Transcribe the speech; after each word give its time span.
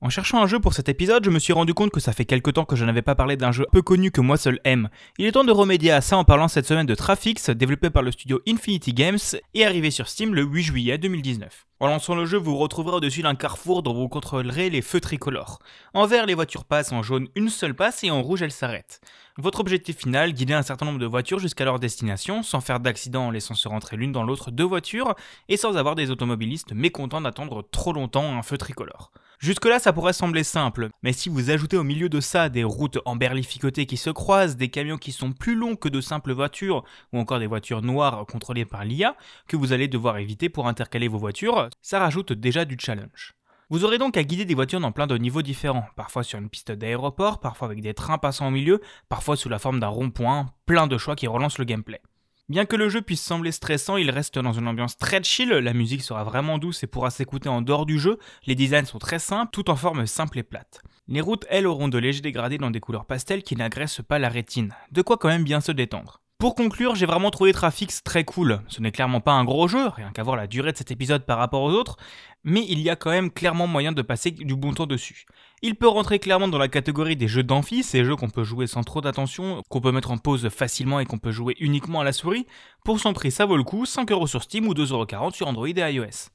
En 0.00 0.10
cherchant 0.10 0.40
un 0.40 0.46
jeu 0.46 0.60
pour 0.60 0.74
cet 0.74 0.88
épisode, 0.88 1.24
je 1.24 1.30
me 1.30 1.40
suis 1.40 1.52
rendu 1.52 1.74
compte 1.74 1.90
que 1.90 1.98
ça 1.98 2.12
fait 2.12 2.24
quelque 2.24 2.52
temps 2.52 2.64
que 2.64 2.76
je 2.76 2.84
n'avais 2.84 3.02
pas 3.02 3.16
parlé 3.16 3.36
d'un 3.36 3.50
jeu 3.50 3.66
peu 3.72 3.82
connu 3.82 4.12
que 4.12 4.20
moi 4.20 4.36
seul 4.36 4.60
aime. 4.62 4.90
Il 5.18 5.26
est 5.26 5.32
temps 5.32 5.42
de 5.42 5.50
remédier 5.50 5.90
à 5.90 6.00
ça 6.00 6.16
en 6.16 6.24
parlant 6.24 6.46
cette 6.46 6.66
semaine 6.66 6.86
de 6.86 6.94
Trafix, 6.94 7.50
développé 7.50 7.90
par 7.90 8.04
le 8.04 8.12
studio 8.12 8.40
Infinity 8.46 8.94
Games 8.94 9.18
et 9.54 9.66
arrivé 9.66 9.90
sur 9.90 10.08
Steam 10.08 10.36
le 10.36 10.42
8 10.42 10.62
juillet 10.62 10.98
2019. 10.98 11.67
En 11.80 11.86
lançant 11.86 12.16
le 12.16 12.26
jeu, 12.26 12.38
vous 12.38 12.56
retrouverez 12.56 12.96
au-dessus 12.96 13.22
d'un 13.22 13.36
carrefour 13.36 13.84
dont 13.84 13.94
vous 13.94 14.08
contrôlerez 14.08 14.68
les 14.68 14.82
feux 14.82 15.00
tricolores. 15.00 15.60
En 15.94 16.06
vert, 16.06 16.26
les 16.26 16.34
voitures 16.34 16.64
passent, 16.64 16.90
en 16.90 17.04
jaune, 17.04 17.28
une 17.36 17.50
seule 17.50 17.74
passe 17.74 18.02
et 18.02 18.10
en 18.10 18.20
rouge, 18.20 18.42
elles 18.42 18.50
s'arrêtent. 18.50 19.00
Votre 19.36 19.60
objectif 19.60 19.98
final, 19.98 20.32
guider 20.32 20.54
un 20.54 20.62
certain 20.62 20.86
nombre 20.86 20.98
de 20.98 21.06
voitures 21.06 21.38
jusqu'à 21.38 21.64
leur 21.64 21.78
destination, 21.78 22.42
sans 22.42 22.60
faire 22.60 22.80
d'accident 22.80 23.28
en 23.28 23.30
laissant 23.30 23.54
se 23.54 23.68
rentrer 23.68 23.96
l'une 23.96 24.10
dans 24.10 24.24
l'autre 24.24 24.50
deux 24.50 24.64
voitures, 24.64 25.14
et 25.48 25.56
sans 25.56 25.76
avoir 25.76 25.94
des 25.94 26.10
automobilistes 26.10 26.72
mécontents 26.72 27.20
d'attendre 27.20 27.62
trop 27.70 27.92
longtemps 27.92 28.36
un 28.36 28.42
feu 28.42 28.58
tricolore. 28.58 29.12
Jusque-là, 29.38 29.78
ça 29.78 29.92
pourrait 29.92 30.12
sembler 30.12 30.42
simple, 30.42 30.88
mais 31.04 31.12
si 31.12 31.28
vous 31.28 31.50
ajoutez 31.50 31.76
au 31.76 31.84
milieu 31.84 32.08
de 32.08 32.20
ça 32.20 32.48
des 32.48 32.64
routes 32.64 32.98
emberlificotées 33.04 33.86
qui 33.86 33.96
se 33.96 34.10
croisent, 34.10 34.56
des 34.56 34.68
camions 34.68 34.98
qui 34.98 35.12
sont 35.12 35.30
plus 35.30 35.54
longs 35.54 35.76
que 35.76 35.88
de 35.88 36.00
simples 36.00 36.32
voitures, 36.32 36.82
ou 37.12 37.20
encore 37.20 37.38
des 37.38 37.46
voitures 37.46 37.82
noires 37.82 38.26
contrôlées 38.26 38.64
par 38.64 38.84
l'IA, 38.84 39.14
que 39.46 39.56
vous 39.56 39.72
allez 39.72 39.86
devoir 39.86 40.18
éviter 40.18 40.48
pour 40.48 40.66
intercaler 40.66 41.06
vos 41.06 41.18
voitures, 41.18 41.67
ça 41.82 41.98
rajoute 41.98 42.32
déjà 42.32 42.64
du 42.64 42.76
challenge. 42.78 43.34
Vous 43.70 43.84
aurez 43.84 43.98
donc 43.98 44.16
à 44.16 44.24
guider 44.24 44.46
des 44.46 44.54
voitures 44.54 44.80
dans 44.80 44.92
plein 44.92 45.06
de 45.06 45.18
niveaux 45.18 45.42
différents, 45.42 45.86
parfois 45.94 46.22
sur 46.22 46.38
une 46.38 46.48
piste 46.48 46.72
d'aéroport, 46.72 47.38
parfois 47.38 47.66
avec 47.66 47.82
des 47.82 47.92
trains 47.92 48.16
passant 48.16 48.48
au 48.48 48.50
milieu, 48.50 48.80
parfois 49.10 49.36
sous 49.36 49.50
la 49.50 49.58
forme 49.58 49.78
d'un 49.78 49.88
rond-point, 49.88 50.46
plein 50.64 50.86
de 50.86 50.96
choix 50.96 51.16
qui 51.16 51.26
relancent 51.26 51.58
le 51.58 51.66
gameplay. 51.66 52.00
Bien 52.48 52.64
que 52.64 52.76
le 52.76 52.88
jeu 52.88 53.02
puisse 53.02 53.20
sembler 53.20 53.52
stressant, 53.52 53.98
il 53.98 54.10
reste 54.10 54.38
dans 54.38 54.54
une 54.54 54.68
ambiance 54.68 54.96
très 54.96 55.22
chill, 55.22 55.50
la 55.50 55.74
musique 55.74 56.02
sera 56.02 56.24
vraiment 56.24 56.56
douce 56.56 56.82
et 56.82 56.86
pourra 56.86 57.10
s'écouter 57.10 57.50
en 57.50 57.60
dehors 57.60 57.84
du 57.84 57.98
jeu, 57.98 58.18
les 58.46 58.54
designs 58.54 58.86
sont 58.86 58.98
très 58.98 59.18
simples, 59.18 59.50
tout 59.52 59.68
en 59.68 59.76
forme 59.76 60.06
simple 60.06 60.38
et 60.38 60.42
plate. 60.42 60.80
Les 61.08 61.20
routes, 61.20 61.44
elles, 61.50 61.66
auront 61.66 61.88
de 61.88 61.98
légers 61.98 62.22
dégradés 62.22 62.56
dans 62.56 62.70
des 62.70 62.80
couleurs 62.80 63.04
pastel 63.04 63.42
qui 63.42 63.54
n'agressent 63.54 64.00
pas 64.00 64.18
la 64.18 64.30
rétine, 64.30 64.74
de 64.92 65.02
quoi 65.02 65.18
quand 65.18 65.28
même 65.28 65.44
bien 65.44 65.60
se 65.60 65.72
détendre. 65.72 66.22
Pour 66.38 66.54
conclure, 66.54 66.94
j'ai 66.94 67.04
vraiment 67.04 67.32
trouvé 67.32 67.52
Trafix 67.52 68.00
très 68.04 68.22
cool. 68.22 68.60
Ce 68.68 68.80
n'est 68.80 68.92
clairement 68.92 69.20
pas 69.20 69.32
un 69.32 69.42
gros 69.42 69.66
jeu, 69.66 69.88
rien 69.88 70.12
qu'à 70.12 70.22
voir 70.22 70.36
la 70.36 70.46
durée 70.46 70.70
de 70.70 70.76
cet 70.76 70.92
épisode 70.92 71.26
par 71.26 71.36
rapport 71.36 71.62
aux 71.62 71.72
autres, 71.72 71.96
mais 72.44 72.64
il 72.68 72.78
y 72.78 72.90
a 72.90 72.94
quand 72.94 73.10
même 73.10 73.32
clairement 73.32 73.66
moyen 73.66 73.90
de 73.90 74.02
passer 74.02 74.30
du 74.30 74.54
bon 74.54 74.72
temps 74.72 74.86
dessus. 74.86 75.26
Il 75.62 75.74
peut 75.74 75.88
rentrer 75.88 76.20
clairement 76.20 76.46
dans 76.46 76.58
la 76.58 76.68
catégorie 76.68 77.16
des 77.16 77.26
jeux 77.26 77.42
d'amphi, 77.42 77.82
ces 77.82 78.04
jeux 78.04 78.14
qu'on 78.14 78.30
peut 78.30 78.44
jouer 78.44 78.68
sans 78.68 78.84
trop 78.84 79.00
d'attention, 79.00 79.64
qu'on 79.68 79.80
peut 79.80 79.90
mettre 79.90 80.12
en 80.12 80.18
pause 80.18 80.48
facilement 80.48 81.00
et 81.00 81.06
qu'on 81.06 81.18
peut 81.18 81.32
jouer 81.32 81.56
uniquement 81.58 82.02
à 82.02 82.04
la 82.04 82.12
souris. 82.12 82.46
Pour 82.84 83.00
son 83.00 83.14
prix, 83.14 83.32
ça 83.32 83.44
vaut 83.44 83.56
le 83.56 83.64
coup, 83.64 83.82
5€ 83.82 84.28
sur 84.28 84.44
Steam 84.44 84.68
ou 84.68 84.74
2,40€ 84.74 85.34
sur 85.34 85.48
Android 85.48 85.66
et 85.66 85.92
iOS. 85.92 86.26